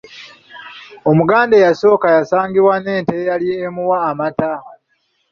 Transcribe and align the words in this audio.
Omuganda 1.09 1.53
eyasooka 1.57 2.07
yasangibwa 2.17 2.75
n’ente 2.79 3.13
eyali 3.21 3.47
emuwa 3.65 3.97
amata. 4.09 4.53